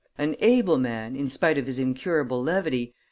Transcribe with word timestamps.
An 0.17 0.35
able 0.39 0.79
man, 0.79 1.15
in 1.15 1.29
spite 1.29 1.59
of 1.59 1.67
his 1.67 1.77
incurable 1.77 2.41
levity, 2.41 2.87
M. 2.87 2.93